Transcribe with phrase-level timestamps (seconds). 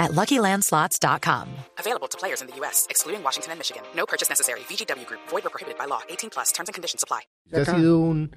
[0.00, 1.46] at LuckyLandSlots.com.
[1.78, 3.84] Available to players in the U.S., excluding Washington and Michigan.
[3.94, 4.60] No purchase necessary.
[4.68, 5.20] VGW Group.
[5.28, 6.00] Void or prohibited by law.
[6.08, 6.50] 18 plus.
[6.50, 7.20] Terms and conditions apply.
[7.46, 8.34] Usted ha sido un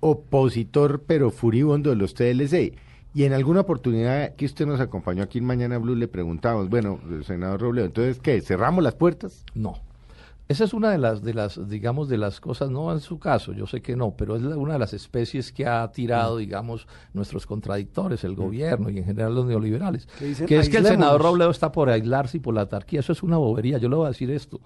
[0.00, 2.76] opositor pero furibundo de los TLC.
[3.14, 6.98] Y en alguna oportunidad que usted nos acompañó aquí en Mañana Blue le preguntamos, bueno,
[7.26, 8.40] senador Robledo, entonces, ¿qué?
[8.40, 9.44] ¿Cerramos las puertas?
[9.54, 9.80] No.
[10.52, 13.52] Esa es una de las, de las, digamos, de las cosas, no en su caso,
[13.52, 16.86] yo sé que no, pero es la- una de las especies que ha tirado, digamos,
[17.14, 20.06] nuestros contradictores, el gobierno y en general los neoliberales.
[20.46, 23.00] Que es que el senador Robledo está por aislarse y por la autarquía.
[23.00, 23.78] Eso es una bobería.
[23.78, 24.60] Yo le voy a decir esto.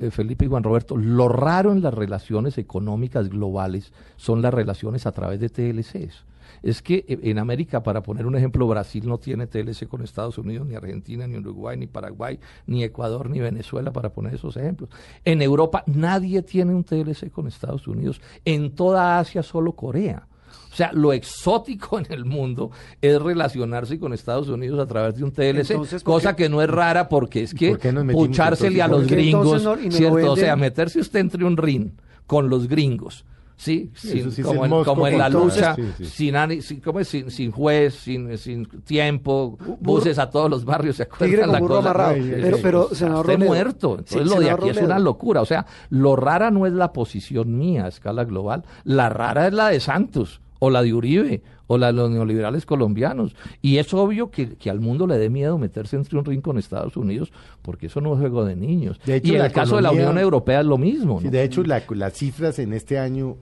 [0.00, 5.06] eh, Felipe y Juan Roberto, lo raro en las relaciones económicas globales son las relaciones
[5.06, 6.24] a través de TLCs.
[6.62, 10.38] Es que eh, en América, para poner un ejemplo, Brasil no tiene TLC con Estados
[10.38, 14.90] Unidos, ni Argentina, ni Uruguay, ni Paraguay, ni Ecuador, ni Venezuela, para poner esos ejemplos.
[15.24, 18.20] En Europa nadie tiene un TLC con Estados Unidos.
[18.44, 20.26] En toda Asia solo Corea.
[20.70, 25.24] O sea, lo exótico en el mundo es relacionarse con Estados Unidos a través de
[25.24, 27.76] un TLC, Entonces, ¿por cosa que no es rara porque es que
[28.12, 30.32] puchársele a los ¿Por qué gringos, no-.
[30.32, 31.90] O sea, meterse usted entre un ring
[32.26, 33.24] con los gringos.
[33.58, 36.04] Sí, sin- sí es como, en, como en la lucha, Sí, sí.
[36.04, 37.08] sin, sin, ¿cómo es?
[37.08, 41.78] sin, sin juez, sin, sin tiempo, buses a todos los barrios, ¿se acuerdan la cosa?
[41.80, 42.14] amarrado.
[42.14, 43.96] Pero, sí, pero, senador muerto.
[43.98, 45.40] Entonces lo de aquí es una locura.
[45.42, 49.52] O sea, lo rara no es la posición mía a escala global, la rara es
[49.52, 53.36] la de Santos o la de Uribe o la de los neoliberales colombianos.
[53.62, 56.58] Y es obvio que, que al mundo le dé miedo meterse entre un ring con
[56.58, 57.30] Estados Unidos
[57.62, 58.98] porque eso no es juego de niños.
[59.04, 61.18] De hecho, y en el caso de la Unión Europea es lo mismo.
[61.20, 61.30] Sí, ¿no?
[61.30, 63.36] de hecho, la- las cifras en este año,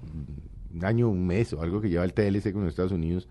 [0.74, 3.28] un año, un mes o algo que lleva el TLC con los Estados Unidos,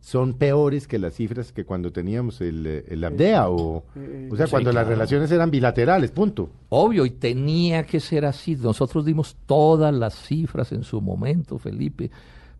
[0.00, 3.84] son peores que las cifras que cuando teníamos el, eh, el ABDEA o,
[4.30, 6.50] o sea, sí, cuando las relaciones eran bilaterales, punto.
[6.68, 8.54] Obvio, y tenía que ser así.
[8.56, 12.10] Nosotros dimos todas las cifras en su momento, Felipe,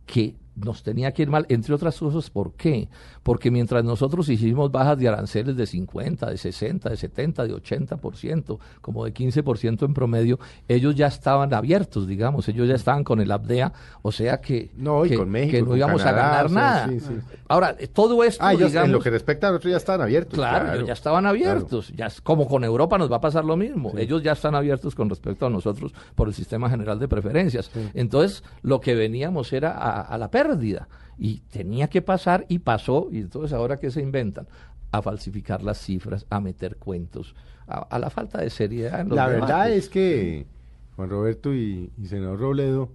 [0.04, 2.88] que nos tenía que ir mal, entre otras cosas, ¿por qué?
[3.22, 8.58] Porque mientras nosotros hicimos bajas de aranceles de 50, de 60, de 70, de 80%,
[8.80, 13.30] como de 15% en promedio, ellos ya estaban abiertos, digamos, ellos ya estaban con el
[13.30, 16.30] ABDEA, o sea que, No, y que, con México, que no con íbamos Canadá, a
[16.30, 16.88] ganar o sea, nada.
[16.88, 17.14] sí, sí.
[17.48, 20.34] Ahora, todo esto, Ah, en lo que respecta a nosotros ya están abiertos.
[20.34, 21.92] Claro, ellos ya estaban abiertos.
[21.96, 23.92] Ya, es- como con Europa nos va a pasar lo mismo.
[23.96, 27.70] Ellos ya están abiertos con respecto a nosotros por el sistema general de preferencias.
[27.94, 30.47] Entonces, lo que veníamos era a, a la pérdida.
[31.18, 33.08] Y tenía que pasar y pasó.
[33.10, 34.46] Y entonces, ahora que se inventan?
[34.90, 37.34] A falsificar las cifras, a meter cuentos,
[37.66, 39.00] a, a la falta de seriedad.
[39.00, 40.46] En los La verdad es que
[40.96, 42.90] Juan Roberto y, y senador Robledo,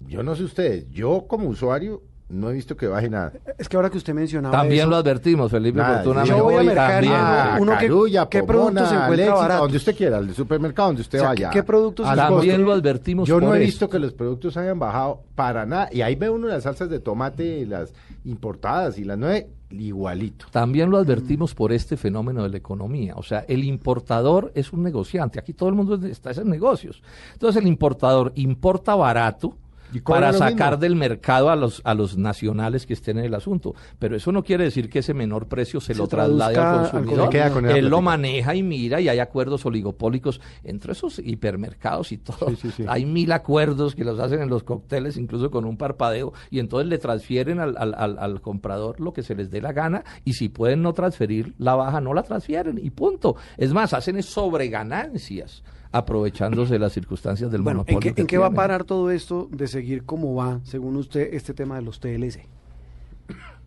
[0.00, 3.32] yo no sé ustedes, yo como usuario no he visto que baje nada.
[3.58, 6.36] Es que ahora que usted mencionaba También eso, lo advertimos, Felipe, Nada, oportunamente.
[6.38, 9.60] yo voy a también, ah, uno que- Carulla, ¿qué Pomona, productos se encuentra baratos?
[9.62, 11.50] donde usted quiera, el supermercado donde usted O sea, vaya.
[11.50, 12.34] ¿qué- qué productos Al costo.
[12.36, 15.88] También lo advertimos Yo no he visto que los productos hayan bajado para nada.
[15.92, 17.92] Y ahí ve uno las salsas de tomate, las
[18.24, 20.46] importadas y las nueve, igualito.
[20.50, 23.14] También lo advertimos por este fenómeno de la economía.
[23.16, 25.38] O sea, el importador es un negociante.
[25.38, 27.02] Aquí todo el mundo está en negocios.
[27.34, 29.56] Entonces el importador importa barato
[30.02, 33.74] para sacar del mercado a los, a los nacionales que estén en el asunto.
[33.98, 37.28] Pero eso no quiere decir que ese menor precio se, Se lo traslade al consumidor.
[37.30, 42.18] Queda con Él lo maneja y mira y hay acuerdos oligopólicos entre esos hipermercados y
[42.18, 42.48] todo.
[42.50, 42.84] Sí, sí, sí.
[42.88, 46.88] Hay mil acuerdos que los hacen en los cócteles, incluso con un parpadeo, y entonces
[46.88, 50.34] le transfieren al, al, al- al comprador lo que se les dé la gana, y
[50.34, 53.36] si pueden no transferir la baja, no la transfieren, y punto.
[53.56, 55.62] Es más, hacen es sobreganancias,
[55.94, 58.00] aprovechándose de las circunstancias del Bueno, ¿en monopolio.
[58.00, 61.32] qué, que en qué va a parar todo esto de seguir como va, según usted,
[61.32, 62.46] este tema de los TLC?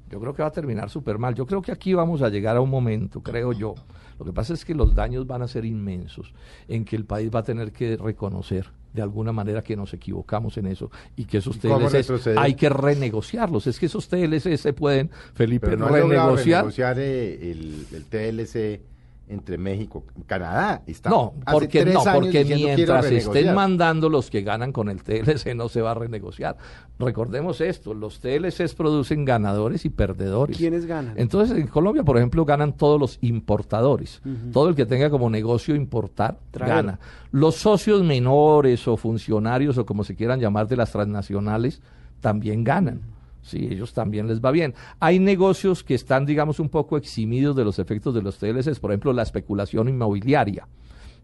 [0.09, 1.35] Yo creo que va a terminar súper mal.
[1.35, 3.75] Yo creo que aquí vamos a llegar a un momento, creo yo.
[4.19, 6.33] Lo que pasa es que los daños van a ser inmensos,
[6.67, 10.57] en que el país va a tener que reconocer de alguna manera que nos equivocamos
[10.57, 13.67] en eso y que esos ¿Y cómo TLCs hay que renegociarlos.
[13.67, 16.63] Es que esos TLCs se pueden, Felipe, Pero no renegociar.
[16.63, 18.81] renegociar eh, el, el TLC
[19.29, 20.81] entre México y Canadá.
[20.87, 23.55] Está No, porque no, porque diciendo, "Quiero mientras estén renegociar".
[23.55, 26.57] mandando los que ganan con el TLC no se va a renegociar.
[26.99, 30.57] Recordemos esto, los TLCs producen ganadores y perdedores.
[30.57, 31.13] ¿Quiénes ganan?
[31.17, 34.21] Entonces, en Colombia, por ejemplo, ganan todos los importadores.
[34.53, 36.73] Todo el que tenga como negocio importar, Traer.
[36.75, 36.99] gana.
[37.31, 41.81] Los socios menores o funcionarios o como se quieran llamar de las transnacionales
[42.21, 43.01] también ganan.
[43.47, 44.73] Sí, ellos también les va bien.
[44.99, 48.91] Hay negocios que están, digamos, un poco eximidos de los efectos de los TLCs, por
[48.91, 50.67] ejemplo, la especulación inmobiliaria.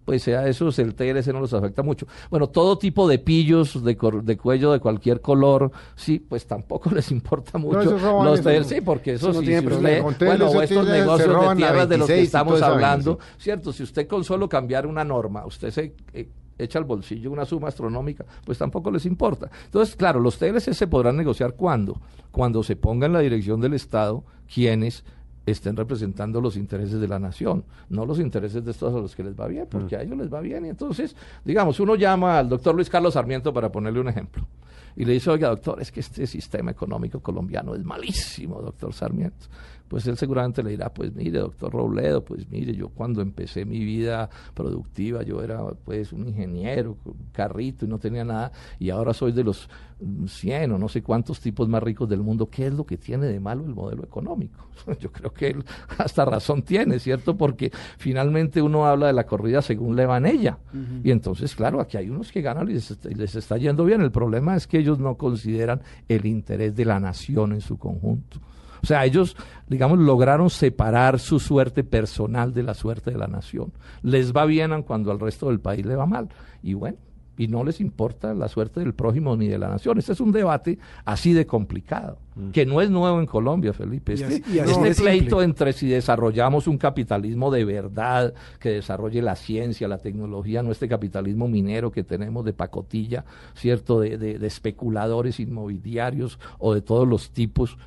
[0.06, 2.06] pues a esos el TLC no los afecta mucho.
[2.30, 6.90] Bueno, todo tipo de pillos de, cor- de cuello de cualquier color, sí, pues tampoco
[6.94, 10.88] les importa mucho los TLC, sí, porque eso, sí, si usted- TLC bueno, o estos
[10.88, 13.44] negocios de tierras de los que 26 y estamos vaina, hablando, sí.
[13.44, 16.28] cierto, si usted con solo cambiar una norma, usted se eh,
[16.58, 19.50] echa al bolsillo una suma astronómica, pues tampoco les importa.
[19.66, 22.00] Entonces, claro, los TLC se podrán negociar cuando,
[22.32, 25.04] cuando se ponga en la dirección del Estado quienes
[25.46, 29.24] estén representando los intereses de la nación, no los intereses de estos a los que
[29.24, 30.66] les va bien, porque a ellos les va bien.
[30.66, 34.48] Y entonces, digamos, uno llama al doctor Luis Carlos Sarmiento para ponerle un ejemplo.
[34.96, 39.48] Y le dice, oiga, doctor, es que este sistema económico colombiano es malísimo, doctor Sarmiento.
[39.88, 43.80] Pues él seguramente le dirá, pues mire, doctor Robledo, pues mire, yo cuando empecé mi
[43.83, 49.13] vida productiva, yo era pues un ingeniero, un carrito y no tenía nada, y ahora
[49.13, 49.69] soy de los
[50.00, 52.50] mm, 100 o no sé cuántos tipos más ricos del mundo.
[52.50, 54.68] ¿Qué es lo que tiene de malo el modelo económico?
[55.00, 55.63] Yo creo que él
[55.97, 57.38] hasta razón tiene, ¿cierto?
[57.38, 60.57] Porque finalmente uno habla de la corrida según le va en ella.
[61.03, 63.85] Y entonces, claro, aquí hay unos que ganan y les está, y les está yendo
[63.85, 64.01] bien.
[64.01, 68.39] El problema es que ellos no consideran el interés de la nación en su conjunto.
[68.83, 69.35] O sea, ellos,
[69.69, 73.71] digamos, lograron separar su suerte personal de la suerte de la nación.
[74.01, 76.27] Les va bien cuando al resto del país le va mal.
[76.62, 76.97] Y bueno,
[77.35, 79.97] y no les importa la suerte del prójimo ni de la nación.
[79.97, 82.19] Este es un debate así de complicado,
[82.51, 84.13] que no es nuevo en Colombia, Felipe.
[84.13, 84.25] Este,
[84.59, 89.97] así- este pleito entre si desarrollamos un capitalismo de verdad, que desarrolle la ciencia, la
[89.97, 93.25] tecnología, no este capitalismo minero que tenemos de pacotilla,
[93.56, 94.01] ¿cierto?
[94.01, 97.77] De, de- de especuladores inmobiliarios o de todos los tipos.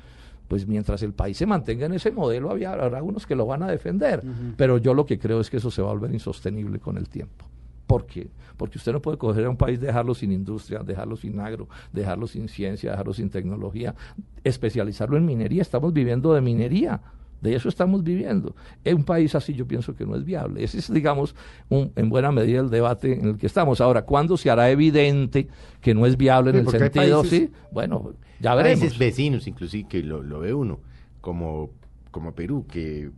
[0.47, 3.63] Pues mientras el país se mantenga en ese modelo, había, habrá unos que lo van
[3.63, 4.23] a defender.
[4.55, 7.09] Pero yo lo que creo es que eso se va a volver insostenible con el
[7.09, 7.45] tiempo.
[7.85, 8.29] ¿Por qué?
[8.57, 12.27] Porque usted no puede coger a un país, dejarlo sin industria, dejarlo sin agro, dejarlo
[12.27, 13.95] sin ciencia, dejarlo sin tecnología,
[14.43, 15.61] especializarlo en minería.
[15.61, 17.01] Estamos viviendo de minería.
[17.41, 18.55] De eso estamos viviendo.
[18.83, 20.63] En un país así yo pienso que no es viable.
[20.63, 21.35] Ese es, digamos,
[21.69, 23.79] un- en buena medida el debate en el que estamos.
[23.79, 25.47] Ahora, ¿cuándo se hará evidente
[25.79, 27.21] que no es viable en Sí, el sentido?
[27.21, 28.79] países- sí, bueno, ya veremos.
[28.79, 30.79] Países vecinos, inclusive, que lo, lo ve uno,
[31.21, 31.69] como,
[32.09, 33.11] como Perú, que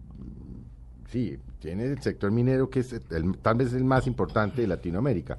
[1.10, 5.38] sí, tiene el sector minero que es el- tal vez el más importante de Latinoamérica,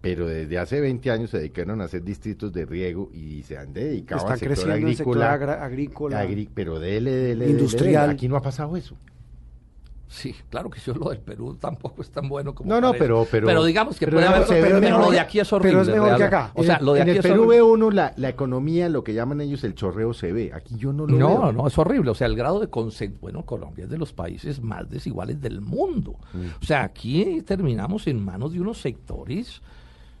[0.00, 3.72] pero desde hace 20 años se dedicaron a hacer distritos de riego y se han
[3.72, 5.64] dedicado Está al sector creciendo el sector agrícola.
[5.64, 6.22] agrícola.
[6.24, 8.02] agri- pero dele, dele, Industrial.
[8.02, 8.12] dele.
[8.14, 8.96] Aquí no ha pasado eso.
[10.08, 13.04] Sí, claro que yo lo del Perú tampoco es tan bueno como No, no, parece.
[13.04, 15.56] pero- pero- digamos que pero puede no, haber pero, mejor lo de aquí es pero
[15.56, 15.80] horrible.
[15.82, 16.52] es mejor que acá.
[16.54, 17.56] O sea, lo de en aquí el es Perú horrible.
[17.56, 20.52] ve uno la, la economía, lo que llaman ellos el chorreo se ve.
[20.54, 21.52] Aquí yo no lo No, veo.
[21.52, 22.10] no, es horrible.
[22.12, 23.20] O sea, el grado de concentración.
[23.20, 26.14] Bueno, Colombia es de los países más desiguales del mundo.
[26.32, 26.62] Mm.
[26.62, 29.60] O sea, aquí terminamos en manos de unos sectores,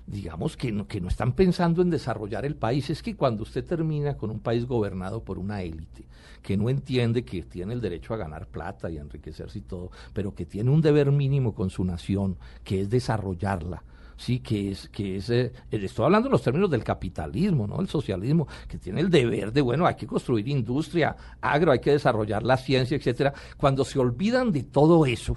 [0.06, 2.90] digamos, que no, que no están pensando en desarrollar el país.
[2.90, 6.06] Es que cuando usted termina con un país gobernado por una élite
[6.42, 9.90] que no entiende que tiene el derecho a ganar plata y a enriquecerse y todo,
[10.12, 13.82] pero que tiene un deber mínimo con su nación, que es desarrollarla
[14.16, 17.80] sí, que es, que es, eh, estoy hablando en los términos del capitalismo, ¿no?
[17.80, 21.92] El socialismo, que tiene el deber de, bueno, hay que construir industria, agro, hay que
[21.92, 23.32] desarrollar la ciencia, etcétera.
[23.56, 25.36] Cuando se olvidan de todo eso,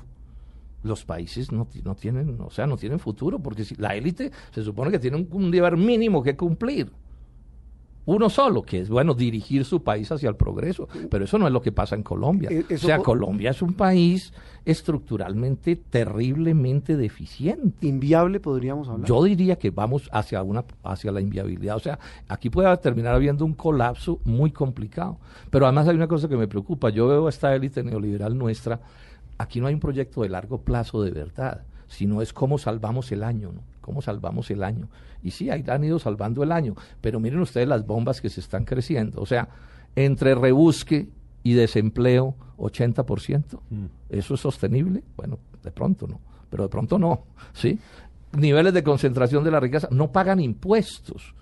[0.83, 4.63] los países no, no tienen, o sea, no tienen futuro, porque si la élite se
[4.63, 6.91] supone que tiene un, un deber mínimo que cumplir.
[8.05, 10.87] Uno solo, que es, bueno, dirigir su país hacia el progreso.
[11.11, 12.49] Pero eso no es lo que pasa en Colombia.
[12.51, 14.33] Eh, O sea, Colombia es un país
[14.65, 17.85] estructuralmente terriblemente deficiente.
[17.85, 19.07] Inviable podríamos hablar.
[19.07, 23.45] Yo diría que vamos hacia una hacia la inviabilidad, o sea, aquí puede terminar habiendo
[23.45, 25.19] un colapso muy complicado.
[25.51, 28.79] Pero además hay una cosa que me preocupa, yo veo a esta élite neoliberal nuestra,
[29.39, 33.23] aquí no hay un proyecto de largo plazo de verdad, sino es cómo salvamos el
[33.23, 33.61] año, ¿no?
[33.81, 34.87] Cómo salvamos el año.
[35.23, 38.41] Y sí, ahí han ido salvando el año, pero miren ustedes las bombas que se
[38.41, 39.49] están creciendo, o sea,
[39.95, 41.09] entre rebusque
[41.41, 43.59] y desempleo, 80%.
[44.09, 45.03] ¿Eso es sostenible?
[45.15, 46.19] Bueno, de pronto no,
[46.49, 47.79] pero de pronto no, ¿sí?
[48.33, 51.33] Niveles de concentración de la riqueza, no pagan impuestos.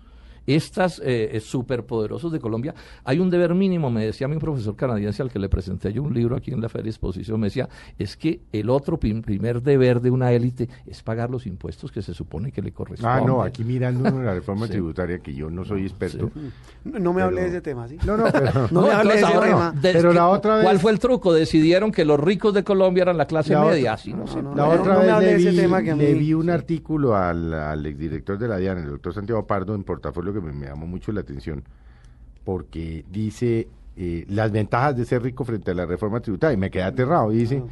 [0.48, 2.74] Estas eh, eh, superpoderosos de Colombia,
[3.04, 6.14] hay un deber mínimo, me decía mi profesor canadiense al que le presenté yo un
[6.14, 7.68] libro aquí en la Feria Exposición, me decía,
[8.00, 12.02] es que el otro prim- primer deber de una élite es pagar los impuestos que
[12.02, 13.26] se supone que le Ah, corresponden.
[13.28, 14.72] no, aquí mirando uno la reforma Sí.
[14.72, 16.32] tributaria, que yo no soy experto.
[16.86, 17.98] No, no me hable de Pero- ese tema, ¿sí?
[18.06, 18.68] No, no, pero...
[18.72, 19.76] No me hable de ese ahora tema.
[19.82, 21.34] Pero la ¿qué- otra vez- ¿Cuál fue el truco?
[21.34, 23.94] Decidieron que los ricos de Colombia eran la clase La media.
[23.94, 25.92] Así no, no, La no, otra no me vez le de ese vi, tema que
[25.92, 26.50] a le vi un sí.
[26.52, 30.54] artículo al, al exdirector de la DIAN, el doctor Santiago Pardo, en portafolio que me,
[30.54, 31.64] me llamó mucho la atención,
[32.44, 33.68] porque dice
[34.00, 37.34] eh, las ventajas de ser rico frente a la reforma tributaria, y me quedé aterrado.
[37.34, 37.64] y Dice,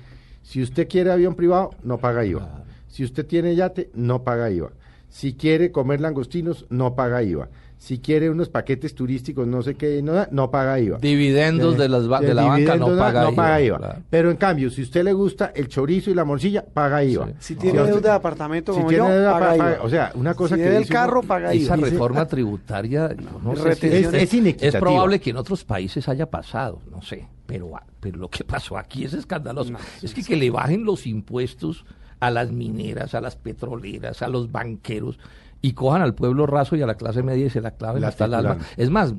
[0.42, 2.64] si usted quiere avión privado, no paga IVA.
[2.88, 4.72] Si usted tiene yate, no paga IVA.
[5.10, 7.50] Si quiere comer langostinos, no paga IVA.
[7.78, 10.98] Si quiere unos paquetes turísticos, no sé qué, no, da, no paga IVA.
[10.98, 13.78] Dividendos de, las, ba- de la banca no paga, no paga IVA.
[13.78, 14.00] claro.
[14.10, 17.28] Pero en cambio, si usted le gusta el chorizo y la morcilla, paga IVA.
[17.28, 17.34] Sí.
[17.40, 19.78] Si tiene deuda de apartamento si como tiene yo, deuda, paga pa- IVA.
[19.84, 21.90] o sea, una cosa si que el carro, paga Esa IVA.
[21.90, 23.88] reforma tributaria, yo no sé si.
[23.88, 24.80] Es- es inequitativa.
[24.80, 29.04] probable que en otros países haya pasado, no sé, pero, pero lo que pasó aquí
[29.04, 29.74] es escandaloso.
[30.02, 31.86] es que, que le bajen los impuestos
[32.22, 35.20] a las mineras, a las petroleras, a los banqueros
[35.66, 38.10] y cojan al pueblo raso y a la clase media y se la claven La
[38.10, 38.58] hasta el alma.
[38.78, 39.14] Es más,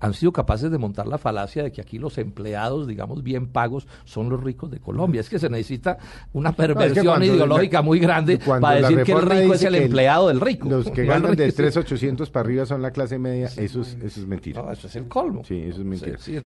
[0.00, 3.86] han sido capaces de montar la falacia de que aquí los empleados, digamos, bien pagos,
[4.04, 5.20] son los ricos de Colombia.
[5.20, 5.98] Es que se necesita
[6.32, 10.40] una perversión ideológica la- muy grande para decir que el rico es el empleado del
[10.40, 10.68] rico.
[10.68, 11.62] Los que ganan de rico.
[11.62, 14.62] 3.800 para arriba son la clase media, eso es, eso es mentira.
[14.62, 15.44] No, eso es el colmo.
[15.44, 16.16] Sí, eso es mentira.
[16.18, 16.36] Sí, sí.